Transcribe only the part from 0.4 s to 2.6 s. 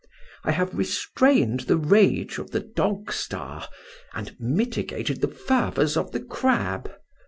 I have restrained the rage of the